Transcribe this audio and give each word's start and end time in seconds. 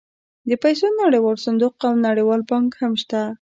د 0.49 0.51
پیسو 0.63 0.87
نړیوال 1.01 1.37
صندوق 1.45 1.73
او 1.87 1.93
نړیوال 2.07 2.41
بانک 2.49 2.71
هم 2.81 2.93
شته 3.01 3.21